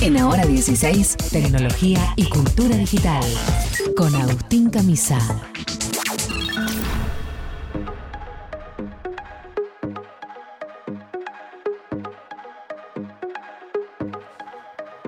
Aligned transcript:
En 0.00 0.16
Ahora 0.16 0.46
16, 0.46 1.16
tecnología 1.32 1.98
y 2.14 2.28
cultura 2.28 2.76
digital. 2.76 3.24
Con 3.96 4.14
Agustín 4.14 4.70
Camisa. 4.70 5.18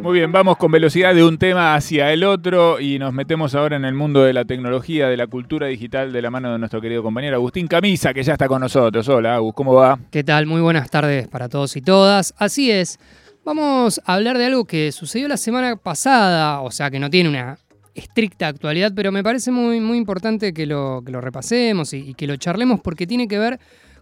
Muy 0.02 0.18
bien, 0.18 0.32
vamos 0.32 0.56
con 0.56 0.72
velocidad 0.72 1.14
de 1.14 1.22
un 1.22 1.38
tema 1.38 1.76
hacia 1.76 2.12
el 2.12 2.24
otro 2.24 2.80
y 2.80 2.98
nos 2.98 3.12
metemos 3.12 3.54
ahora 3.54 3.76
en 3.76 3.84
el 3.84 3.94
mundo 3.94 4.24
de 4.24 4.32
la 4.32 4.44
tecnología, 4.44 5.06
de 5.06 5.16
la 5.16 5.28
cultura 5.28 5.68
digital, 5.68 6.12
de 6.12 6.20
la 6.20 6.30
mano 6.30 6.50
de 6.50 6.58
nuestro 6.58 6.80
querido 6.80 7.04
compañero 7.04 7.36
Agustín 7.36 7.68
Camisa, 7.68 8.12
que 8.12 8.24
ya 8.24 8.32
está 8.32 8.48
con 8.48 8.60
nosotros. 8.60 9.08
Hola, 9.08 9.36
Agus, 9.36 9.54
¿cómo 9.54 9.74
va? 9.74 10.00
¿Qué 10.10 10.24
tal? 10.24 10.46
Muy 10.46 10.60
buenas 10.60 10.90
tardes 10.90 11.28
para 11.28 11.48
todos 11.48 11.76
y 11.76 11.80
todas. 11.80 12.34
Así 12.38 12.72
es, 12.72 12.98
vamos 13.44 14.00
a 14.04 14.14
hablar 14.14 14.38
de 14.38 14.46
algo 14.46 14.64
que 14.64 14.92
sucedió 14.92 15.28
la 15.28 15.36
semana 15.36 15.76
pasada, 15.76 16.60
o 16.60 16.70
sea, 16.70 16.90
que 16.90 16.98
no 16.98 17.10
tiene 17.10 17.28
una 17.28 17.58
estricta 17.94 18.48
actualidad, 18.48 18.92
pero 18.94 19.12
me 19.12 19.22
parece 19.22 19.50
muy, 19.50 19.80
muy 19.80 19.98
importante 19.98 20.52
que 20.52 20.66
lo, 20.66 21.02
que 21.04 21.12
lo 21.12 21.20
repasemos 21.20 21.92
y, 21.92 22.14
que 22.14 22.26
lo 22.26 22.36
charlemos 22.36 22.80
porque 22.80 23.06
tiene 23.06 23.28
que 23.28 23.38
ver 23.38 23.60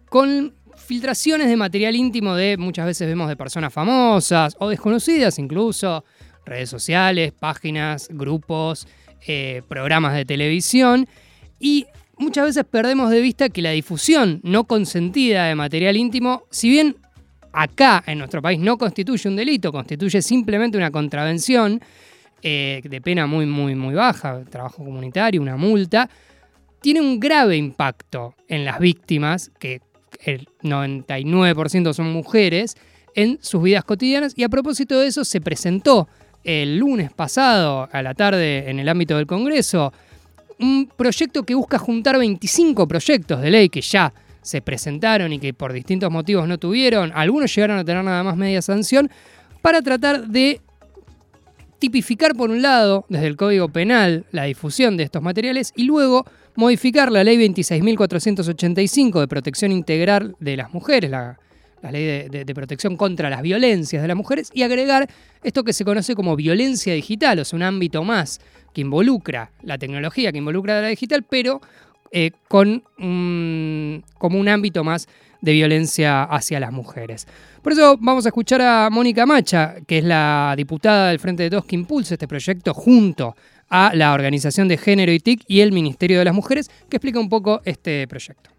con 0.09 0.55
filtraciones 0.77 1.49
de 1.49 1.57
material 1.57 1.97
íntimo 1.97 2.35
de 2.35 2.57
muchas 2.57 2.87
veces 2.87 3.09
vemos 3.09 3.29
de 3.29 3.37
personas 3.37 3.73
famosas 3.73 4.57
o 4.59 4.69
desconocidas 4.69 5.39
incluso, 5.39 6.05
redes 6.45 6.71
sociales, 6.71 7.33
páginas, 7.33 8.09
grupos, 8.11 8.87
eh, 9.27 9.63
programas 9.69 10.15
de 10.15 10.25
televisión 10.25 11.09
y 11.59 11.87
muchas 12.17 12.47
veces 12.47 12.65
perdemos 12.65 13.11
de 13.11 13.21
vista 13.21 13.49
que 13.49 13.63
la 13.63 13.71
difusión 13.71 14.41
no 14.45 14.65
consentida 14.65 15.47
de 15.47 15.55
material 15.55 15.97
íntimo, 15.97 16.45
si 16.51 16.69
bien 16.69 16.97
acá 17.59 18.05
en 18.07 18.19
nuestro 18.19 18.41
país 18.41 18.61
no 18.61 18.79
constituye 18.79 19.29
un 19.29 19.35
delito, 19.35 19.73
constituye 19.73 20.23
simplemente 20.23 20.79
una 20.79 20.93
contravención 20.93 21.81
eh, 22.41 22.81
de 22.85 23.01
pena 23.01 23.27
muy, 23.27 23.47
muy, 23.47 23.75
muy 23.75 23.95
baja, 23.95 24.45
trabajo 24.49 24.85
comunitario, 24.85 25.43
una 25.43 25.57
multa, 25.57 26.09
tiene 26.81 27.01
un 27.01 27.19
grave 27.19 27.57
impacto 27.57 28.37
en 28.47 28.65
las 28.65 28.79
víctimas 28.79 29.51
que 29.59 29.81
el 30.21 30.47
99% 30.63 31.93
son 31.93 32.13
mujeres, 32.13 32.77
en 33.17 33.39
sus 33.43 33.61
vidas 33.61 33.83
cotidianas. 33.83 34.35
Y 34.37 34.45
a 34.45 34.49
propósito 34.49 35.01
de 35.01 35.09
eso, 35.09 35.25
se 35.25 35.41
presentó 35.41 36.09
el 36.45 36.79
lunes 36.79 37.13
pasado 37.13 37.89
a 37.91 38.03
la 38.03 38.15
tarde 38.15 38.71
en 38.71 38.79
el 38.79 38.89
ámbito 38.89 39.17
del 39.17 39.27
Congreso 39.27 39.93
un 40.61 40.89
proyecto 40.97 41.43
que 41.43 41.55
busca 41.55 41.79
juntar 41.79 42.19
25 42.19 42.87
proyectos 42.87 43.41
de 43.41 43.51
ley 43.51 43.69
que 43.69 43.81
ya 43.81 44.13
se 44.43 44.63
presentaron 44.63 45.33
y 45.33 45.39
que 45.39 45.55
por 45.55 45.73
distintos 45.73 46.11
motivos 46.11 46.49
no 46.49 46.59
tuvieron, 46.59 47.13
algunos 47.15 47.55
llegaron 47.55 47.79
a 47.79 47.85
tener 47.85 48.05
nada 48.05 48.23
más 48.23 48.37
media 48.37 48.63
sanción, 48.63 49.11
para 49.63 49.83
tratar 49.83 50.29
de 50.29 50.61
tipificar 51.79 52.35
por 52.35 52.51
un 52.51 52.63
lado 52.63 53.05
desde 53.09 53.27
el 53.27 53.37
Código 53.37 53.69
Penal 53.69 54.25
la 54.33 54.45
difusión 54.45 54.97
de 54.97 55.05
estos 55.05 55.23
materiales 55.23 55.73
y 55.77 55.85
luego 55.85 56.25
modificar 56.57 57.13
la 57.13 57.23
ley 57.23 57.37
26.485 57.39 59.21
de 59.21 59.29
protección 59.29 59.71
integral 59.71 60.35
de 60.41 60.57
las 60.57 60.73
mujeres, 60.75 61.11
la, 61.11 61.39
ley 61.93 62.29
de, 62.29 62.45
de, 62.45 62.55
protección 62.55 62.97
contra 62.97 63.31
las 63.31 63.43
violencias 63.43 64.03
de 64.03 64.09
las 64.09 64.17
mujeres, 64.17 64.51
y 64.53 64.63
agregar 64.63 65.09
esto 65.45 65.63
que 65.63 65.73
se 65.73 65.85
conoce 65.85 66.17
como 66.17 66.35
violencia 66.35 66.95
digital, 66.95 67.39
o 67.39 67.45
sea, 67.45 67.57
un 67.57 67.63
ámbito 67.63 68.03
más 68.03 68.41
que 68.75 68.81
involucra 68.81 69.53
la 69.63 69.79
tecnología, 69.79 70.33
que 70.33 70.39
involucra 70.39 70.81
la 70.81 70.89
digital, 70.89 71.25
pero 71.29 71.61
eh, 72.13 72.31
con 72.49 72.83
como 74.19 74.39
un 74.39 74.49
ámbito 74.49 74.85
más 74.85 75.09
de 75.41 75.53
violencia 75.53 76.25
hacia 76.25 76.61
las 76.61 76.73
mujeres. 76.73 77.27
Por 77.63 77.73
eso 77.73 77.97
vamos 78.01 78.27
a 78.27 78.31
escuchar 78.31 78.63
a 78.63 78.91
Mónica 78.91 79.27
Macha, 79.27 79.77
que 79.87 79.99
es 79.99 80.05
la 80.05 80.55
diputada 80.57 81.11
del 81.11 81.21
Frente 81.21 81.45
de 81.45 81.51
Todos 81.51 81.65
que 81.65 81.77
impulsa 81.77 82.15
este 82.15 82.29
proyecto 82.29 82.75
junto 82.75 83.37
a 83.71 83.93
la 83.95 84.13
Organización 84.13 84.69
de 84.69 84.79
Género 84.79 85.13
y 85.13 85.21
TIC 85.21 85.43
y 85.47 85.61
el 85.61 85.73
Ministerio 85.73 86.19
de 86.19 86.25
las 86.25 86.35
Mujeres, 86.35 86.71
que 86.89 86.97
explica 86.97 87.21
un 87.21 87.29
poco 87.29 87.61
este 87.65 88.07
proyecto. 88.09 88.51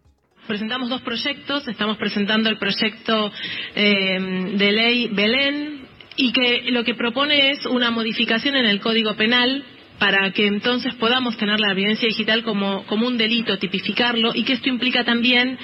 Presentamos 0.47 0.89
dos 0.89 1.01
proyectos, 1.01 1.67
estamos 1.67 1.97
presentando 1.97 2.49
el 2.49 2.57
proyecto 2.57 3.31
eh, 3.75 4.55
de 4.57 4.71
ley 4.71 5.07
Belén 5.09 5.87
y 6.15 6.31
que 6.31 6.63
lo 6.71 6.83
que 6.83 6.95
propone 6.95 7.51
es 7.51 7.65
una 7.65 7.91
modificación 7.91 8.55
en 8.55 8.65
el 8.65 8.79
Código 8.81 9.15
Penal 9.15 9.63
para 9.99 10.31
que 10.31 10.47
entonces 10.47 10.95
podamos 10.95 11.37
tener 11.37 11.59
la 11.59 11.73
violencia 11.73 12.07
digital 12.07 12.43
como, 12.43 12.85
como, 12.85 13.05
un 13.05 13.17
delito, 13.17 13.59
tipificarlo, 13.59 14.31
y 14.33 14.43
que 14.43 14.53
esto 14.53 14.69
implica 14.69 15.03
también 15.03 15.57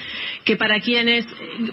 que 0.44 0.56
para 0.56 0.80
quienes 0.80 1.26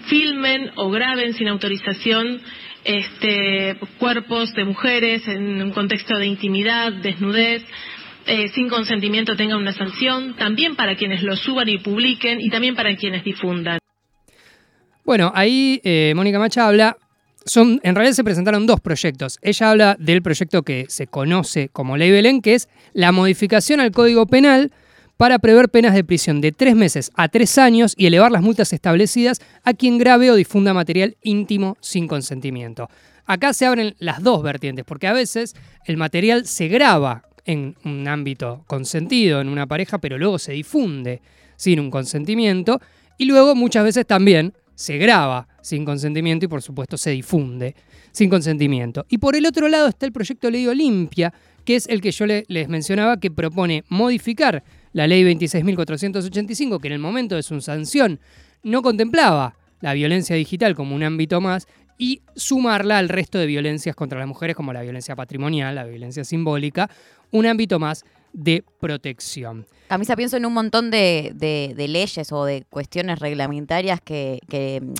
filmen 0.06 0.70
o 0.76 0.90
graben 0.90 1.34
sin 1.34 1.48
autorización 1.48 2.40
este, 2.84 3.76
cuerpos 3.98 4.52
de 4.54 4.64
mujeres 4.64 5.26
en 5.28 5.62
un 5.62 5.70
contexto 5.72 6.16
de 6.18 6.26
intimidad, 6.26 6.92
desnudez, 6.92 7.62
eh, 8.26 8.48
sin 8.48 8.70
consentimiento 8.70 9.36
tengan 9.36 9.58
una 9.58 9.72
sanción, 9.72 10.34
también 10.36 10.76
para 10.76 10.96
quienes 10.96 11.22
lo 11.22 11.36
suban 11.36 11.68
y 11.68 11.78
publiquen 11.78 12.40
y 12.40 12.48
también 12.48 12.74
para 12.74 12.96
quienes 12.96 13.24
difundan. 13.24 13.78
Bueno, 15.04 15.30
ahí 15.34 15.80
eh, 15.84 16.14
Mónica 16.16 16.38
Macha 16.38 16.66
habla, 16.66 16.96
son, 17.46 17.80
en 17.82 17.94
realidad 17.94 18.14
se 18.14 18.24
presentaron 18.24 18.66
dos 18.66 18.80
proyectos. 18.80 19.38
Ella 19.42 19.70
habla 19.70 19.96
del 19.98 20.22
proyecto 20.22 20.62
que 20.62 20.86
se 20.88 21.06
conoce 21.06 21.68
como 21.68 21.96
Ley 21.96 22.10
Belén, 22.10 22.42
que 22.42 22.54
es 22.54 22.68
la 22.92 23.12
modificación 23.12 23.80
al 23.80 23.92
Código 23.92 24.26
Penal 24.26 24.72
para 25.16 25.38
prever 25.38 25.68
penas 25.68 25.94
de 25.94 26.04
prisión 26.04 26.40
de 26.40 26.52
tres 26.52 26.74
meses 26.74 27.12
a 27.14 27.28
tres 27.28 27.58
años 27.58 27.94
y 27.96 28.06
elevar 28.06 28.32
las 28.32 28.42
multas 28.42 28.72
establecidas 28.72 29.40
a 29.62 29.74
quien 29.74 29.98
grabe 29.98 30.30
o 30.30 30.34
difunda 30.34 30.74
material 30.74 31.16
íntimo 31.22 31.76
sin 31.80 32.08
consentimiento. 32.08 32.88
Acá 33.26 33.52
se 33.54 33.64
abren 33.64 33.94
las 33.98 34.22
dos 34.22 34.42
vertientes, 34.42 34.84
porque 34.84 35.06
a 35.06 35.12
veces 35.12 35.54
el 35.86 35.96
material 35.96 36.46
se 36.46 36.68
graba 36.68 37.22
en 37.46 37.76
un 37.84 38.06
ámbito 38.08 38.64
consentido, 38.66 39.40
en 39.40 39.48
una 39.48 39.66
pareja, 39.66 39.98
pero 39.98 40.18
luego 40.18 40.38
se 40.38 40.52
difunde 40.52 41.22
sin 41.56 41.80
un 41.80 41.90
consentimiento, 41.90 42.80
y 43.16 43.26
luego 43.26 43.54
muchas 43.54 43.84
veces 43.84 44.06
también 44.06 44.52
se 44.74 44.98
graba 44.98 45.48
sin 45.62 45.84
consentimiento 45.84 46.44
y 46.44 46.48
por 46.48 46.62
supuesto 46.62 46.96
se 46.96 47.10
difunde 47.10 47.74
sin 48.12 48.30
consentimiento. 48.30 49.06
Y 49.08 49.18
por 49.18 49.36
el 49.36 49.46
otro 49.46 49.68
lado 49.68 49.88
está 49.88 50.06
el 50.06 50.12
proyecto 50.12 50.50
Ley 50.50 50.66
Olimpia, 50.66 51.32
que 51.64 51.76
es 51.76 51.88
el 51.88 52.00
que 52.00 52.12
yo 52.12 52.26
les 52.26 52.68
mencionaba, 52.68 53.18
que 53.18 53.30
propone 53.30 53.84
modificar 53.88 54.62
la 54.92 55.06
ley 55.06 55.24
26.485, 55.24 56.80
que 56.80 56.88
en 56.88 56.92
el 56.92 56.98
momento 56.98 57.34
de 57.34 57.42
su 57.42 57.60
sanción 57.60 58.20
no 58.62 58.82
contemplaba 58.82 59.56
la 59.80 59.94
violencia 59.94 60.36
digital 60.36 60.74
como 60.74 60.94
un 60.94 61.02
ámbito 61.02 61.40
más, 61.40 61.66
y 61.98 62.22
sumarla 62.34 62.98
al 62.98 63.08
resto 63.08 63.38
de 63.38 63.46
violencias 63.46 63.94
contra 63.94 64.18
las 64.18 64.26
mujeres, 64.26 64.56
como 64.56 64.72
la 64.72 64.82
violencia 64.82 65.14
patrimonial, 65.14 65.74
la 65.74 65.84
violencia 65.84 66.24
simbólica, 66.24 66.90
un 67.30 67.46
ámbito 67.46 67.78
más 67.78 68.04
de 68.32 68.64
protección. 68.80 69.66
Camisa, 69.88 70.16
pienso 70.16 70.38
en 70.38 70.46
un 70.46 70.54
montón 70.54 70.90
de, 70.90 71.34
leyes 71.76 72.32
o 72.32 72.46
de 72.46 72.64
cuestiones 72.70 73.18
reglamentarias 73.18 74.00
que, 74.00 74.40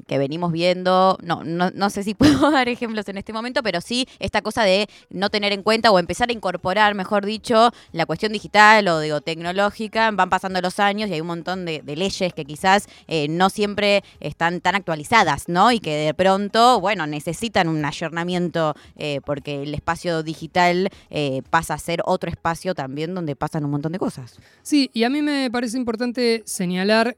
venimos 0.09 0.53
viendo. 0.53 1.19
No, 1.23 1.43
no, 1.43 1.91
sé 1.91 2.03
si 2.03 2.15
puedo 2.15 2.51
dar 2.51 2.69
ejemplos 2.69 3.09
en 3.09 3.17
este 3.17 3.33
momento, 3.33 3.63
pero 3.63 3.81
sí 3.81 4.07
esta 4.19 4.43
cosa 4.43 4.63
de 4.63 4.89
no 5.09 5.31
tener 5.31 5.53
en 5.53 5.63
cuenta 5.63 5.91
o 5.91 5.99
empezar 5.99 6.29
a 6.29 6.33
incorporar, 6.33 6.95
mejor 6.95 7.25
dicho, 7.25 7.71
la 7.93 8.05
cuestión 8.05 8.33
digital 8.33 8.87
o 8.89 9.01
digo, 9.01 9.23
tecnológica. 9.23 10.11
Van 10.11 10.29
pasando 10.29 10.61
los 10.61 10.79
años 10.79 11.09
y 11.09 11.15
hay 11.15 11.21
un 11.23 11.29
montón 11.29 11.65
de, 11.65 11.83
leyes 11.95 12.35
que 12.35 12.45
quizás 12.45 12.89
eh, 13.09 13.29
no 13.29 13.49
siempre 13.49 14.05
están 14.21 14.61
tan 14.61 14.75
actualizadas, 14.75 15.49
¿no? 15.49 15.73
Y 15.73 15.81
que 15.81 15.95
de 15.95 16.13
pronto, 16.13 16.81
bueno, 16.81 17.07
necesitan 17.07 17.69
un 17.69 17.85
ayornamiento 17.85 18.75
eh, 18.97 19.21
porque 19.25 19.63
el 19.63 19.75
espacio 19.75 20.23
digital 20.23 20.91
eh, 21.09 21.43
pasa 21.49 21.75
a 21.75 21.79
ser 21.79 22.03
otro 22.05 22.29
espacio 22.29 22.75
también 22.75 23.15
donde 23.15 23.35
pasan 23.37 23.65
un 23.65 23.71
montón 23.71 23.93
de 23.93 23.99
cosas. 23.99 24.39
Sí, 24.63 24.74
y 24.75 25.05
a 25.05 25.11
mí 25.11 25.23
me 25.23 25.51
parece 25.51 25.77
importante 25.77 26.43
señalar 26.45 27.17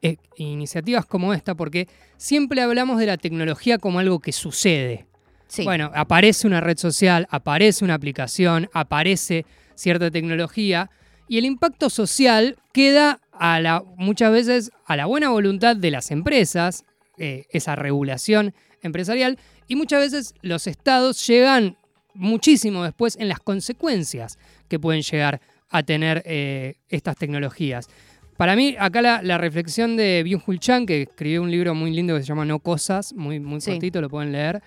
eh, 0.00 0.16
iniciativas 0.36 1.06
como 1.06 1.34
esta 1.34 1.56
porque 1.56 1.88
siempre 2.16 2.60
hablamos 2.60 3.00
de 3.00 3.06
la 3.06 3.16
tecnología 3.16 3.78
como 3.78 3.98
algo 3.98 4.20
que 4.20 4.32
sucede. 4.32 5.06
Bueno, 5.64 5.90
aparece 5.94 6.46
una 6.46 6.60
red 6.60 6.76
social, 6.76 7.26
aparece 7.30 7.84
una 7.84 7.94
aplicación, 7.94 8.68
aparece 8.72 9.44
cierta 9.74 10.10
tecnología 10.10 10.90
y 11.26 11.38
el 11.38 11.46
impacto 11.46 11.90
social 11.90 12.56
queda 12.72 13.20
a 13.32 13.60
la, 13.60 13.82
muchas 13.96 14.30
veces 14.30 14.70
a 14.86 14.96
la 14.96 15.06
buena 15.06 15.30
voluntad 15.30 15.74
de 15.74 15.90
las 15.90 16.10
empresas, 16.10 16.84
eh, 17.16 17.46
esa 17.50 17.74
regulación 17.74 18.54
empresarial, 18.82 19.38
y 19.66 19.74
muchas 19.74 20.00
veces 20.00 20.34
los 20.42 20.66
estados 20.66 21.26
llegan 21.26 21.76
muchísimo 22.14 22.84
después 22.84 23.16
en 23.16 23.28
las 23.28 23.40
consecuencias 23.40 24.38
que 24.68 24.78
pueden 24.78 25.02
llegar 25.02 25.40
a 25.70 25.82
tener 25.82 26.22
eh, 26.24 26.76
estas 26.88 27.16
tecnologías. 27.16 27.88
Para 28.36 28.54
mí, 28.54 28.76
acá 28.78 29.02
la, 29.02 29.38
reflexión 29.38 29.96
de 29.96 30.22
Byung-Hul 30.24 30.60
Chan, 30.60 30.86
que 30.86 31.02
escribió 31.02 31.42
un 31.42 31.50
libro 31.50 31.74
muy 31.74 31.90
lindo 31.90 32.14
que 32.14 32.20
se 32.20 32.28
llama 32.28 32.44
No 32.44 32.60
Cosas, 32.60 33.12
muy, 33.12 33.40
muy 33.40 33.60
cortito, 33.60 34.00
lo 34.00 34.08
pueden 34.08 34.30
leer. 34.30 34.62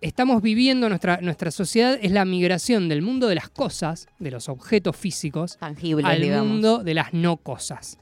Estamos 0.00 0.40
viviendo, 0.40 0.88
nuestra, 0.88 1.18
nuestra 1.20 1.50
sociedad 1.50 1.98
es 2.00 2.12
la 2.12 2.24
migración 2.24 2.88
del 2.88 3.02
mundo 3.02 3.28
de 3.28 3.34
las 3.34 3.50
cosas, 3.50 4.06
de 4.18 4.30
los 4.30 4.48
objetos 4.48 4.96
físicos, 4.96 5.58
Tangibles, 5.58 6.06
al 6.06 6.44
mundo 6.44 6.82
de 6.82 6.94
las 6.94 7.12
no 7.12 7.36
cosas. 7.36 7.98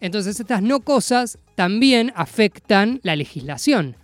Entonces, 0.00 0.38
estas 0.38 0.62
no 0.62 0.80
cosas 0.80 1.38
también 1.54 2.12
afectan 2.14 3.00
la 3.02 3.16
legislación. 3.16 3.96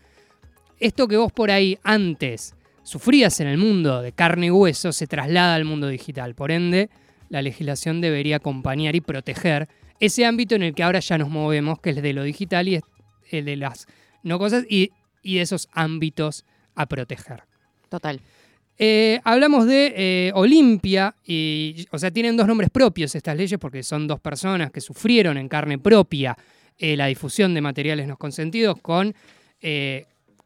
Esto 0.80 1.06
que 1.06 1.16
vos 1.16 1.32
por 1.32 1.50
ahí 1.50 1.78
antes 1.82 2.54
sufridas 2.82 3.40
en 3.40 3.48
el 3.48 3.58
mundo 3.58 4.00
de 4.00 4.12
carne 4.12 4.46
y 4.46 4.50
hueso 4.50 4.92
se 4.92 5.06
traslada 5.06 5.54
al 5.54 5.64
mundo 5.64 5.88
digital. 5.88 6.34
Por 6.34 6.50
ende, 6.50 6.88
la 7.34 7.42
legislación 7.42 8.00
debería 8.00 8.36
acompañar 8.36 8.94
y 8.94 9.00
proteger 9.00 9.68
ese 9.98 10.24
ámbito 10.24 10.54
en 10.54 10.62
el 10.62 10.74
que 10.74 10.84
ahora 10.84 11.00
ya 11.00 11.18
nos 11.18 11.28
movemos, 11.28 11.80
que 11.80 11.90
es 11.90 12.00
de 12.00 12.12
lo 12.12 12.22
digital 12.22 12.68
y 12.68 12.80
el 13.30 13.44
de 13.44 13.56
las 13.56 13.86
no 14.22 14.38
cosas 14.38 14.64
y, 14.68 14.92
y 15.20 15.36
de 15.36 15.42
esos 15.42 15.68
ámbitos 15.72 16.44
a 16.76 16.86
proteger. 16.86 17.42
Total. 17.88 18.20
Eh, 18.78 19.20
hablamos 19.24 19.66
de 19.66 19.94
eh, 19.96 20.32
Olimpia, 20.34 21.16
y, 21.24 21.86
o 21.90 21.98
sea, 21.98 22.12
tienen 22.12 22.36
dos 22.36 22.46
nombres 22.46 22.70
propios 22.70 23.14
estas 23.16 23.36
leyes 23.36 23.58
porque 23.58 23.82
son 23.82 24.06
dos 24.06 24.20
personas 24.20 24.70
que 24.70 24.80
sufrieron 24.80 25.36
en 25.36 25.48
carne 25.48 25.78
propia 25.78 26.36
eh, 26.78 26.96
la 26.96 27.06
difusión 27.06 27.52
de 27.52 27.60
materiales 27.60 28.06
no 28.06 28.16
consentidos 28.16 28.80
con 28.80 29.14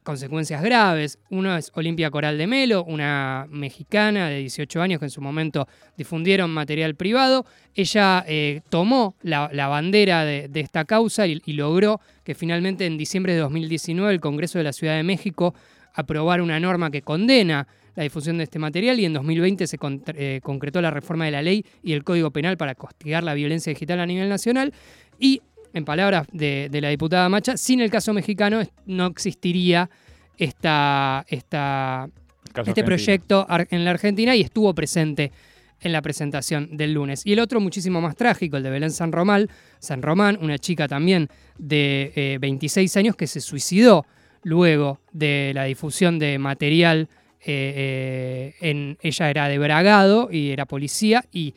consecuencias 0.08 0.62
graves. 0.62 1.18
Uno 1.28 1.54
es 1.54 1.70
Olimpia 1.74 2.10
Coral 2.10 2.38
de 2.38 2.46
Melo, 2.46 2.82
una 2.82 3.46
mexicana 3.50 4.30
de 4.30 4.38
18 4.38 4.80
años 4.80 4.98
que 5.00 5.04
en 5.04 5.10
su 5.10 5.20
momento 5.20 5.68
difundieron 5.98 6.50
material 6.50 6.94
privado. 6.94 7.44
Ella 7.74 8.24
eh, 8.26 8.62
tomó 8.70 9.16
la, 9.20 9.50
la 9.52 9.66
bandera 9.68 10.24
de, 10.24 10.48
esta 10.54 10.86
causa 10.86 11.26
y, 11.26 11.42
y 11.44 11.52
logró 11.52 12.00
que 12.24 12.34
finalmente 12.34 12.86
en 12.86 12.96
diciembre 12.96 13.34
de 13.34 13.40
2019 13.40 14.14
el 14.14 14.20
Congreso 14.20 14.56
de 14.56 14.64
la 14.64 14.72
Ciudad 14.72 14.96
de 14.96 15.02
México 15.02 15.54
aprobara 15.92 16.42
una 16.42 16.58
norma 16.58 16.90
que 16.90 17.02
condena 17.02 17.68
la 17.94 18.02
difusión 18.04 18.38
de 18.38 18.44
este 18.44 18.58
material 18.58 18.98
y 19.00 19.04
en 19.04 19.12
2020 19.12 19.66
se 19.66 19.76
con- 19.76 20.02
eh, 20.14 20.40
concretó 20.42 20.80
la 20.80 20.90
reforma 20.90 21.26
de 21.26 21.32
la 21.32 21.42
ley 21.42 21.66
y 21.82 21.92
el 21.92 22.02
Código 22.02 22.30
Penal 22.30 22.56
para 22.56 22.74
castigar 22.74 23.24
la 23.24 23.34
violencia 23.34 23.70
digital 23.74 24.00
a 24.00 24.06
nivel 24.06 24.30
nacional 24.30 24.72
y 25.18 25.42
en 25.78 25.84
palabras 25.84 26.26
de, 26.32 26.68
de 26.70 26.80
la 26.80 26.90
diputada 26.90 27.28
Macha, 27.28 27.56
sin 27.56 27.80
el 27.80 27.90
caso 27.90 28.12
mexicano 28.12 28.60
no 28.86 29.06
existiría 29.06 29.88
esta, 30.36 31.24
esta, 31.28 32.08
Caso 32.52 32.70
este 32.70 32.80
argentino. 32.80 32.86
proyecto 32.86 33.46
en 33.70 33.84
la 33.84 33.90
Argentina 33.90 34.34
y 34.36 34.40
estuvo 34.42 34.74
presente 34.74 35.32
en 35.80 35.92
la 35.92 36.02
presentación 36.02 36.76
del 36.76 36.92
lunes. 36.92 37.24
Y 37.24 37.32
el 37.32 37.40
otro 37.40 37.60
muchísimo 37.60 38.00
más 38.00 38.16
trágico, 38.16 38.56
el 38.56 38.62
de 38.62 38.70
Belén 38.70 38.90
San 38.90 39.12
Román, 39.12 39.48
San 39.78 40.02
Román, 40.02 40.38
una 40.40 40.58
chica 40.58 40.88
también 40.88 41.28
de 41.58 42.12
eh, 42.16 42.38
26 42.40 42.96
años 42.96 43.16
que 43.16 43.26
se 43.26 43.40
suicidó 43.40 44.04
luego 44.42 45.00
de 45.12 45.52
la 45.54 45.64
difusión 45.64 46.18
de 46.18 46.38
material. 46.38 47.08
eh, 47.40 48.54
eh, 48.60 48.70
en, 48.70 48.98
ella 49.00 49.30
era 49.30 49.48
de 49.48 49.58
Bragado 49.58 50.28
y 50.30 50.50
era 50.50 50.66
policía 50.66 51.24
y 51.32 51.54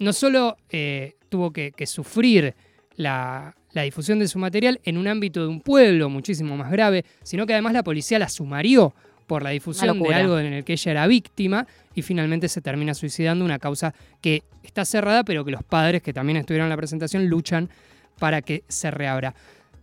no 0.00 0.12
solo 0.12 0.56
eh, 0.70 1.14
tuvo 1.28 1.52
que, 1.52 1.70
que 1.70 1.86
sufrir 1.86 2.54
la, 2.96 3.54
la 3.72 3.82
difusión 3.82 4.18
de 4.18 4.28
su 4.28 4.38
material 4.38 4.80
en 4.84 4.98
un 4.98 5.06
ámbito 5.06 5.42
de 5.42 5.48
un 5.48 5.60
pueblo 5.60 6.08
muchísimo 6.08 6.56
más 6.56 6.70
grave, 6.70 7.04
sino 7.22 7.46
que 7.46 7.52
además 7.52 7.72
la 7.72 7.82
policía 7.82 8.18
la 8.18 8.28
sumarió 8.28 8.94
por 9.26 9.44
la 9.44 9.50
difusión 9.50 10.02
de 10.02 10.12
algo 10.14 10.40
en 10.40 10.52
el 10.52 10.64
que 10.64 10.72
ella 10.72 10.90
era 10.90 11.06
víctima 11.06 11.66
y 11.94 12.02
finalmente 12.02 12.48
se 12.48 12.60
termina 12.60 12.94
suicidando, 12.94 13.44
una 13.44 13.60
causa 13.60 13.94
que 14.20 14.42
está 14.64 14.84
cerrada, 14.84 15.22
pero 15.22 15.44
que 15.44 15.52
los 15.52 15.62
padres 15.62 16.02
que 16.02 16.12
también 16.12 16.38
estuvieron 16.38 16.66
en 16.66 16.70
la 16.70 16.76
presentación 16.76 17.26
luchan 17.28 17.70
para 18.18 18.42
que 18.42 18.64
se 18.66 18.90
reabra. 18.90 19.34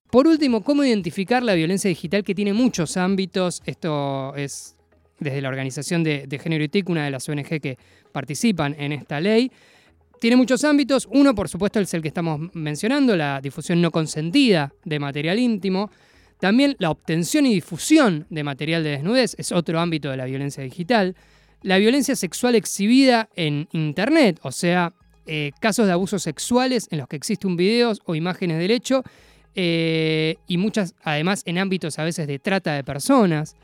Por 0.09 0.27
último, 0.27 0.63
¿cómo 0.63 0.83
identificar 0.83 1.43
la 1.43 1.53
violencia 1.53 1.87
digital 1.87 2.23
que 2.23 2.35
tiene 2.35 2.51
muchos 2.51 2.97
ámbitos? 2.97 3.61
Esto 3.65 4.35
es 4.35 4.75
desde 5.19 5.41
la 5.41 5.49
Organización 5.49 6.03
de, 6.03 6.27
de 6.27 6.39
Género 6.39 6.63
y 6.65 6.67
TIC, 6.67 6.89
una 6.89 7.05
de 7.05 7.11
las 7.11 7.27
ONG 7.27 7.61
que 7.61 7.77
participan 8.11 8.75
en 8.77 8.91
esta 8.91 9.21
ley. 9.21 9.51
Tiene 10.19 10.35
muchos 10.35 10.63
ámbitos. 10.63 11.07
Uno, 11.11 11.35
por 11.35 11.47
supuesto, 11.47 11.79
es 11.79 11.93
el 11.93 12.01
que 12.01 12.07
estamos 12.07 12.39
mencionando, 12.53 13.15
la 13.15 13.39
difusión 13.41 13.81
no 13.81 13.91
consentida 13.91 14.73
de 14.83 14.99
material 14.99 15.37
íntimo. 15.37 15.91
También 16.39 16.75
la 16.79 16.91
obtención 16.91 17.45
y 17.45 17.53
difusión 17.53 18.25
de 18.29 18.43
material 18.43 18.83
de 18.83 18.91
desnudez 18.91 19.35
es 19.37 19.51
otro 19.51 19.79
ámbito 19.79 20.09
de 20.09 20.17
la 20.17 20.25
violencia 20.25 20.63
digital. 20.63 21.15
La 21.61 21.77
violencia 21.77 22.15
sexual 22.15 22.55
exhibida 22.55 23.29
en 23.35 23.67
Internet, 23.71 24.39
o 24.43 24.51
sea, 24.51 24.93
eh, 25.25 25.51
casos 25.59 25.87
de 25.87 25.91
abusos 25.91 26.23
sexuales 26.23 26.87
en 26.91 26.99
los 26.99 27.07
que 27.07 27.15
existe 27.15 27.47
un 27.47 27.57
o 28.05 28.15
imágenes 28.15 28.59
del 28.59 28.71
hecho, 28.71 29.03
eh, 29.55 30.37
y 30.47 30.57
muchas, 30.57 30.93
además, 31.03 31.41
en 31.45 31.57
ámbitos 31.57 31.97
a 31.97 32.03
veces 32.03 32.27
de 32.27 32.37
trata 32.37 32.73
de 32.73 32.83
personas. 32.83 33.55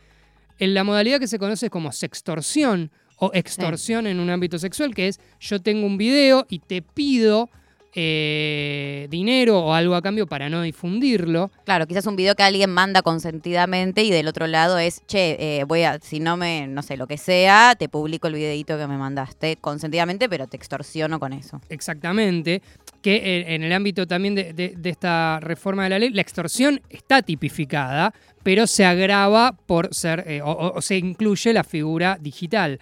En 0.58 0.74
la 0.74 0.84
modalidad 0.84 1.20
que 1.20 1.28
se 1.28 1.40
conoce 1.40 1.70
como 1.70 1.92
sextorsión 1.92 2.92
o 3.26 3.32
extorsión 3.34 4.08
en 4.08 4.20
un 4.20 4.30
ámbito 4.30 4.58
sexual, 4.60 4.94
que 4.96 5.08
es 5.08 5.20
yo 5.40 5.62
tengo 5.62 5.86
un 5.86 5.98
video 5.98 6.46
y 6.50 6.60
te 6.60 6.82
pido 6.82 7.50
eh, 7.96 9.08
dinero 9.10 9.60
o 9.60 9.74
algo 9.74 9.94
a 9.96 10.02
cambio 10.02 10.26
para 10.28 10.50
no 10.50 10.62
difundirlo. 10.64 11.52
Claro, 11.64 11.86
quizás 11.86 12.06
un 12.08 12.16
video 12.16 12.34
que 12.36 12.42
alguien 12.44 12.70
manda 12.72 13.02
consentidamente 13.04 14.04
y 14.04 14.10
del 14.10 14.28
otro 14.28 14.48
lado 14.48 14.78
es, 14.80 15.02
che, 15.06 15.38
eh, 15.60 15.64
voy 15.66 15.84
a, 15.84 16.00
si 16.00 16.20
no 16.20 16.36
me, 16.36 16.66
no 16.68 16.82
sé, 16.82 16.98
lo 16.98 17.06
que 17.08 17.18
sea, 17.18 17.76
te 17.78 17.90
publico 17.90 18.28
el 18.28 18.34
videito 18.34 18.78
que 18.80 18.88
me 18.88 18.98
mandaste 18.98 19.58
consentidamente, 19.58 20.28
pero 20.28 20.48
te 20.48 20.58
extorsiono 20.58 21.20
con 21.20 21.34
eso. 21.34 21.62
Exactamente, 21.70 22.62
que 23.04 23.16
eh, 23.16 23.54
en 23.56 23.64
el 23.64 23.72
ámbito 23.72 24.08
también 24.08 24.34
de, 24.36 24.54
de- 24.54 24.74
de 24.76 24.90
esta 24.90 25.40
reforma 25.40 25.84
de 25.84 25.90
la 25.92 26.00
ley, 26.00 26.10
la 26.10 26.22
extorsión 26.22 26.82
está 26.90 27.22
tipificada, 27.22 28.12
pero 28.42 28.66
se 28.66 28.86
agrava 28.86 29.56
por 29.68 29.94
ser, 29.94 30.24
eh, 30.28 30.42
o 30.44 30.82
se 30.82 30.98
incluye 30.98 31.54
la 31.54 31.64
figura 31.64 32.18
digital. 32.20 32.80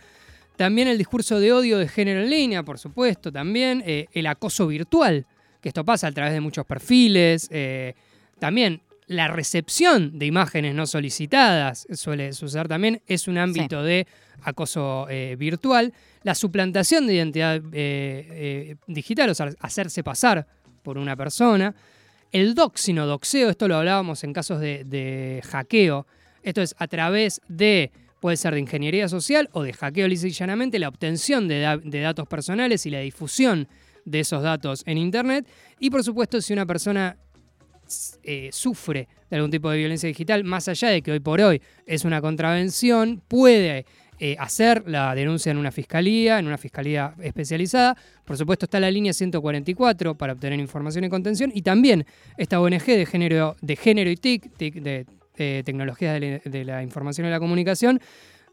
También 0.61 0.87
el 0.87 0.99
discurso 0.99 1.39
de 1.39 1.51
odio 1.51 1.79
de 1.79 1.87
género 1.87 2.21
en 2.21 2.29
línea, 2.29 2.61
por 2.61 2.77
supuesto, 2.77 3.31
también 3.31 3.81
eh, 3.83 4.05
el 4.13 4.27
acoso 4.27 4.67
virtual, 4.67 5.25
que 5.59 5.69
esto 5.69 5.83
pasa 5.83 6.05
a 6.05 6.11
través 6.11 6.33
de 6.33 6.39
muchos 6.39 6.67
perfiles, 6.67 7.47
eh, 7.49 7.95
también 8.37 8.83
la 9.07 9.27
recepción 9.27 10.19
de 10.19 10.27
imágenes 10.27 10.75
no 10.75 10.85
solicitadas 10.85 11.87
suele 11.93 12.31
suceder 12.33 12.67
también, 12.67 13.01
es 13.07 13.27
un 13.27 13.39
ámbito 13.39 13.81
de 13.81 14.05
acoso 14.43 15.07
eh, 15.09 15.35
virtual, 15.35 15.93
la 16.21 16.35
suplantación 16.35 17.07
de 17.07 17.15
identidad 17.15 17.59
digital, 18.85 19.31
o 19.31 19.33
sea, 19.33 19.49
hacerse 19.61 20.03
pasar 20.03 20.45
por 20.83 20.99
una 20.99 21.15
persona, 21.15 21.73
el 22.31 22.53
doxing 22.53 22.99
o 22.99 23.07
doxeo, 23.07 23.49
esto 23.49 23.67
lo 23.67 23.77
hablábamos 23.77 24.23
en 24.23 24.31
casos 24.31 24.59
de, 24.59 24.83
de 24.83 25.41
hackeo, 25.43 26.05
esto 26.43 26.61
es 26.61 26.75
a 26.77 26.85
través 26.85 27.41
de, 27.47 27.91
puede 28.21 28.37
ser 28.37 28.53
de 28.53 28.61
ingeniería 28.61 29.09
social 29.09 29.49
o 29.51 29.63
de 29.63 29.73
hackeo 29.73 30.07
lisa 30.07 30.45
la 30.47 30.87
obtención 30.87 31.49
de 31.49 32.01
datos 32.01 32.27
personales 32.27 32.85
y 32.85 32.91
la 32.91 32.99
difusión 32.99 33.67
de 34.05 34.21
esos 34.21 34.41
datos 34.41 34.83
en 34.85 34.97
Internet, 34.97 35.45
y 35.79 35.89
por 35.89 36.03
supuesto 36.03 36.39
si 36.39 36.53
una 36.53 36.65
persona 36.65 37.17
eh, 38.23 38.49
sufre 38.51 39.07
de 39.29 39.35
algún 39.35 39.51
tipo 39.51 39.69
de 39.69 39.77
violencia 39.77 40.07
digital, 40.07 40.43
más 40.43 40.67
allá 40.67 40.89
de 40.89 41.01
que 41.01 41.11
hoy 41.11 41.19
por 41.19 41.41
hoy 41.41 41.61
es 41.85 42.05
una 42.05 42.21
contravención, 42.21 43.21
puede 43.27 43.85
eh, 44.19 44.35
hacer 44.39 44.83
la 44.87 45.13
denuncia 45.15 45.51
en 45.51 45.57
una 45.57 45.71
fiscalía, 45.71 46.39
en 46.39 46.47
una 46.47 46.57
fiscalía 46.57 47.15
especializada. 47.21 47.97
Por 48.23 48.37
supuesto 48.37 48.65
está 48.65 48.79
la 48.79 48.91
línea 48.91 49.13
144 49.13 50.15
para 50.15 50.33
obtener 50.33 50.59
información 50.59 51.03
y 51.03 51.09
contención 51.09 51.51
y 51.53 51.63
también 51.63 52.05
esta 52.37 52.61
ONG 52.61 52.85
de 52.85 53.05
género, 53.05 53.55
de 53.61 53.75
género 53.75 54.09
y 54.09 54.15
TIC, 54.15 54.55
TIC 54.55 54.75
de 54.75 55.05
eh, 55.41 55.63
tecnologías 55.65 56.19
de 56.19 56.41
la, 56.45 56.51
de 56.51 56.65
la 56.65 56.83
información 56.83 57.25
y 57.27 57.29
la 57.31 57.39
comunicación, 57.39 57.99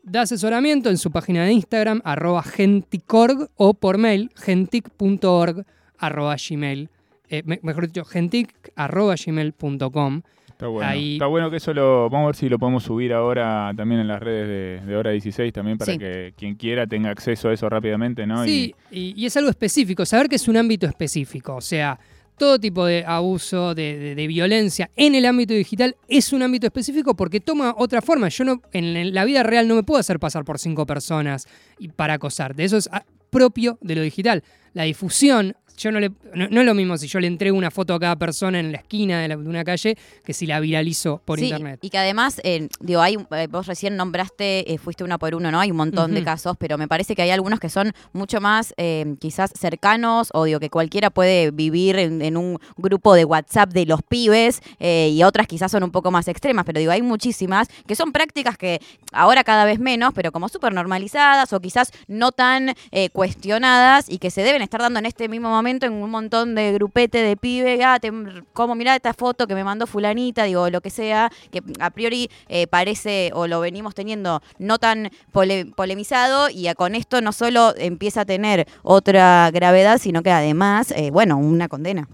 da 0.02 0.22
asesoramiento 0.22 0.88
en 0.90 0.96
su 0.96 1.10
página 1.10 1.44
de 1.44 1.52
Instagram, 1.52 2.00
arroba 2.04 2.42
genticorg, 2.42 3.48
o 3.56 3.74
por 3.74 3.98
mail, 3.98 4.30
gentic.org, 4.36 5.64
arroba 5.98 6.36
gmail, 6.36 6.88
eh, 7.28 7.42
me- 7.44 7.60
mejor 7.62 7.86
dicho, 7.88 8.04
gentic, 8.04 8.54
arroba 8.76 9.14
gmail.com. 9.16 10.22
Está 10.48 10.66
bueno. 10.66 10.88
Ahí- 10.90 11.12
Está 11.14 11.26
bueno 11.26 11.50
que 11.50 11.58
eso 11.58 11.72
lo. 11.72 12.10
Vamos 12.10 12.24
a 12.24 12.26
ver 12.28 12.34
si 12.36 12.48
lo 12.48 12.58
podemos 12.58 12.82
subir 12.82 13.12
ahora 13.12 13.72
también 13.76 14.00
en 14.00 14.08
las 14.08 14.20
redes 14.20 14.48
de, 14.82 14.86
de 14.86 14.96
Hora 14.96 15.10
16 15.12 15.52
también 15.52 15.78
para 15.78 15.92
Sí. 15.92 15.98
que 15.98 16.32
quien 16.36 16.56
quiera 16.56 16.86
tenga 16.86 17.10
acceso 17.10 17.48
a 17.48 17.52
eso 17.52 17.68
rápidamente, 17.68 18.26
¿no? 18.26 18.42
Sí, 18.44 18.74
y, 18.90 19.14
y 19.16 19.26
es 19.26 19.36
algo 19.36 19.50
específico, 19.50 20.04
saber 20.04 20.28
que 20.28 20.34
es 20.36 20.48
un 20.48 20.56
ámbito 20.56 20.86
específico, 20.86 21.54
o 21.54 21.60
sea, 21.60 21.98
todo 22.38 22.58
tipo 22.58 22.86
de 22.86 23.04
abuso, 23.04 23.74
de, 23.74 24.26
violencia 24.28 24.90
en 24.96 25.14
el 25.14 25.26
ámbito 25.26 25.54
digital 25.54 25.96
es 26.08 26.32
un 26.32 26.42
ámbito 26.42 26.66
específico 26.66 27.14
porque 27.14 27.40
toma 27.40 27.74
otra 27.76 28.00
forma. 28.00 28.28
Yo 28.28 28.44
no, 28.44 28.62
en 28.72 29.14
la 29.14 29.24
vida 29.24 29.42
real 29.42 29.68
no 29.68 29.74
me 29.74 29.82
puedo 29.82 30.00
hacer 30.00 30.18
pasar 30.18 30.44
por 30.44 30.58
cinco 30.58 30.86
personas 30.86 31.46
y 31.78 31.88
para 31.88 32.14
acosarte. 32.14 32.64
Eso 32.64 32.76
es 32.76 32.88
propio 33.30 33.78
de 33.80 33.96
lo 33.96 34.02
digital. 34.02 34.42
La 34.72 34.84
difusión, 34.84 35.56
yo 35.78 35.90
no 35.92 36.00
le, 36.00 36.10
no, 36.34 36.48
no 36.50 36.60
es 36.60 36.66
lo 36.66 36.74
mismo 36.74 36.98
si 36.98 37.06
yo 37.08 37.20
le 37.20 37.26
entrego 37.26 37.56
una 37.56 37.70
foto 37.70 37.94
a 37.94 38.00
cada 38.00 38.16
persona 38.16 38.58
en 38.60 38.72
la 38.72 38.78
esquina 38.78 39.20
de, 39.20 39.28
la- 39.28 39.36
de 39.36 39.48
una 39.48 39.64
calle 39.64 39.96
que 40.24 40.32
si 40.34 40.46
la 40.46 40.60
viralizo 40.60 41.22
por 41.24 41.38
Sí, 41.38 41.46
internet. 41.46 41.78
Y 41.82 41.90
que 41.90 41.98
además, 41.98 42.40
eh, 42.44 42.68
digo, 42.80 43.00
hay, 43.00 43.16
eh, 43.32 43.46
vos 43.50 43.66
recién 43.66 43.96
nombraste, 43.96 44.72
eh, 44.72 44.78
fuiste 44.78 45.04
uno 45.04 45.18
por 45.18 45.34
uno, 45.34 45.50
¿no? 45.50 45.60
Hay 45.60 45.70
un 45.70 45.76
montón 45.76 46.12
de 46.14 46.22
casos, 46.24 46.56
pero 46.58 46.76
me 46.78 46.88
parece 46.88 47.14
que 47.14 47.22
hay 47.22 47.30
algunos 47.30 47.60
que 47.60 47.68
son 47.68 47.92
mucho 48.12 48.40
más 48.40 48.74
eh, 48.76 49.14
quizás 49.20 49.52
cercanos 49.58 50.30
o 50.34 50.44
digo 50.44 50.58
que 50.60 50.68
cualquiera 50.70 51.10
puede 51.10 51.50
vivir 51.50 51.98
en, 51.98 52.22
en 52.22 52.36
un 52.36 52.58
grupo 52.76 53.14
de 53.14 53.24
WhatsApp 53.24 53.72
de 53.72 53.86
los 53.86 54.02
pibes 54.02 54.60
y 54.80 55.22
otras 55.22 55.46
quizás 55.46 55.70
son 55.70 55.84
un 55.84 55.90
poco 55.90 56.10
más 56.10 56.26
extremas, 56.28 56.64
pero 56.64 56.80
digo, 56.80 56.90
hay 56.92 57.02
muchísimas 57.02 57.68
que 57.86 57.94
son 57.94 58.10
prácticas 58.12 58.56
que 58.58 58.80
ahora 59.12 59.44
cada 59.44 59.64
vez 59.64 59.78
menos, 59.78 60.12
pero 60.14 60.32
como 60.32 60.48
súper 60.48 60.72
normalizadas 60.72 61.52
o 61.52 61.60
quizás 61.60 61.92
no 62.08 62.32
tan 62.32 62.74
cuestionadas 63.12 64.08
y 64.08 64.18
que 64.18 64.30
se 64.30 64.42
deben 64.42 64.62
estar 64.62 64.80
dando 64.80 64.98
en 64.98 65.06
este 65.06 65.28
mismo 65.28 65.48
momento 65.50 65.67
en 65.70 65.92
un 65.92 66.10
montón 66.10 66.54
de 66.54 66.72
grupete 66.72 67.18
de 67.18 67.36
pibe, 67.36 67.82
ah, 67.84 67.98
te, 68.00 68.10
como 68.52 68.74
mirá 68.74 68.96
esta 68.96 69.12
foto 69.14 69.46
que 69.46 69.54
me 69.54 69.64
mandó 69.64 69.86
fulanita, 69.86 70.44
digo, 70.44 70.68
lo 70.70 70.80
que 70.80 70.90
sea, 70.90 71.30
que 71.50 71.62
a 71.80 71.90
priori 71.90 72.30
eh, 72.48 72.66
parece 72.66 73.30
o 73.34 73.46
lo 73.46 73.60
venimos 73.60 73.94
teniendo 73.94 74.42
no 74.58 74.78
tan 74.78 75.10
pole- 75.32 75.66
polemizado 75.76 76.48
y 76.50 76.72
con 76.74 76.94
esto 76.94 77.20
no 77.20 77.32
solo 77.32 77.74
empieza 77.76 78.22
a 78.22 78.24
tener 78.24 78.66
otra 78.82 79.50
gravedad, 79.52 79.98
sino 79.98 80.22
que 80.22 80.30
además, 80.30 80.92
eh, 80.96 81.10
bueno, 81.10 81.36
una 81.38 81.68
condena. 81.68 82.08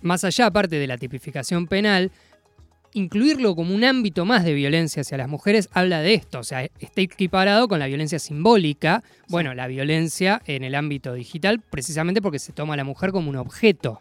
Más 0.00 0.24
allá, 0.24 0.46
aparte 0.46 0.76
de 0.78 0.86
la 0.86 0.98
tipificación 0.98 1.66
penal, 1.66 2.10
incluirlo 2.92 3.54
como 3.54 3.74
un 3.74 3.84
ámbito 3.84 4.24
más 4.24 4.44
de 4.44 4.54
violencia 4.54 5.02
hacia 5.02 5.18
las 5.18 5.28
mujeres 5.28 5.68
habla 5.72 6.00
de 6.00 6.14
esto, 6.14 6.38
o 6.38 6.44
sea, 6.44 6.64
está 6.78 7.00
equiparado 7.00 7.68
con 7.68 7.78
la 7.78 7.86
violencia 7.86 8.18
simbólica, 8.18 9.02
bueno, 9.28 9.54
la 9.54 9.66
violencia 9.66 10.42
en 10.46 10.64
el 10.64 10.74
ámbito 10.74 11.14
digital, 11.14 11.60
precisamente 11.60 12.22
porque 12.22 12.38
se 12.38 12.52
toma 12.52 12.74
a 12.74 12.76
la 12.76 12.84
mujer 12.84 13.12
como 13.12 13.30
un 13.30 13.36
objeto. 13.36 14.00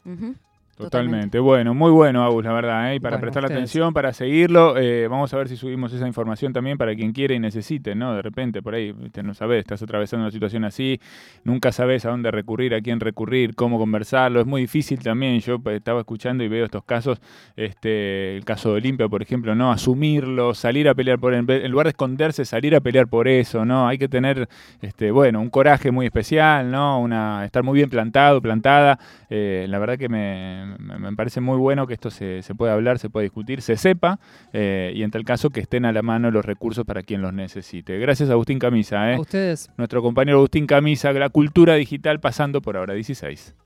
Totalmente. 0.83 1.39
Bueno, 1.39 1.73
muy 1.73 1.91
bueno, 1.91 2.23
Agus, 2.23 2.43
la 2.43 2.53
verdad. 2.53 2.91
¿eh? 2.91 2.95
Y 2.95 2.99
para 2.99 3.17
Bueno, 3.17 3.21
prestar 3.21 3.45
atención, 3.45 3.93
para 3.93 4.13
seguirlo, 4.13 4.77
eh, 4.77 5.07
vamos 5.07 5.33
a 5.33 5.37
ver 5.37 5.47
si 5.47 5.57
subimos 5.57 5.93
esa 5.93 6.07
información 6.07 6.53
también 6.53 6.77
para 6.77 6.95
quien 6.95 7.11
quiera 7.13 7.33
y 7.33 7.39
necesite, 7.39 7.95
¿no? 7.95 8.13
De 8.15 8.21
repente, 8.21 8.61
por 8.61 8.75
ahí, 8.75 8.93
no 9.23 9.33
sabes, 9.33 9.59
estás 9.59 9.81
atravesando 9.81 10.25
una 10.25 10.31
situación 10.31 10.65
así, 10.65 10.99
nunca 11.43 11.71
sabes 11.71 12.05
a 12.05 12.09
dónde 12.09 12.31
recurrir, 12.31 12.73
a 12.73 12.81
quién 12.81 12.99
recurrir, 12.99 13.55
cómo 13.55 13.77
conversarlo. 13.77 14.41
Es 14.41 14.47
muy 14.47 14.61
difícil 14.61 14.99
también. 14.99 15.39
Yo 15.39 15.59
pues, 15.59 15.77
estaba 15.77 15.99
escuchando 15.99 16.43
y 16.43 16.47
veo 16.47 16.65
estos 16.65 16.83
casos, 16.83 17.21
este, 17.55 18.35
el 18.35 18.45
caso 18.45 18.71
de 18.71 18.77
Olimpia, 18.77 19.07
por 19.07 19.21
ejemplo, 19.21 19.55
¿no? 19.55 19.71
Asumirlo, 19.71 20.53
salir 20.53 20.89
a 20.89 20.95
pelear 20.95 21.19
por 21.19 21.33
él, 21.33 21.45
en 21.47 21.71
lugar 21.71 21.85
de 21.85 21.91
esconderse, 21.91 22.45
salir 22.45 22.75
a 22.75 22.81
pelear 22.81 23.07
por 23.07 23.27
eso, 23.27 23.65
¿no? 23.65 23.87
Hay 23.87 23.97
que 23.97 24.07
tener, 24.07 24.47
este, 24.81 25.11
bueno, 25.11 25.41
un 25.41 25.49
coraje 25.49 25.91
muy 25.91 26.05
especial, 26.05 26.69
¿no? 26.71 26.99
Una, 26.99 27.45
estar 27.45 27.63
muy 27.63 27.75
bien 27.75 27.89
plantado, 27.89 28.41
plantada. 28.41 28.99
Eh, 29.29 29.65
la 29.69 29.79
verdad 29.79 29.97
que 29.97 30.09
me, 30.09 30.70
me- 30.79 30.97
me 30.99 31.15
parece 31.15 31.41
muy 31.41 31.57
bueno 31.57 31.87
que 31.87 31.93
esto 31.93 32.09
se, 32.09 32.41
se 32.41 32.55
pueda 32.55 32.73
hablar, 32.73 32.99
se 32.99 33.09
pueda 33.09 33.23
discutir, 33.23 33.61
se 33.61 33.77
sepa 33.77 34.19
eh, 34.53 34.91
y 34.95 35.03
en 35.03 35.11
tal 35.11 35.23
caso 35.23 35.49
que 35.49 35.59
estén 35.59 35.85
a 35.85 35.91
la 35.91 36.01
mano 36.01 36.31
los 36.31 36.45
recursos 36.45 36.85
para 36.85 37.03
quien 37.03 37.21
los 37.21 37.33
necesite. 37.33 37.97
Gracias 37.99 38.29
Agustín 38.29 38.59
Camisa, 38.59 39.11
¿eh? 39.11 39.15
A 39.15 39.19
ustedes. 39.21 39.69
nuestro 39.77 40.01
compañero 40.01 40.37
Agustín 40.37 40.67
Camisa, 40.67 41.11
la 41.13 41.29
cultura 41.29 41.75
digital 41.75 42.19
pasando 42.19 42.61
por 42.61 42.77
ahora 42.77 42.93
16. 42.93 43.55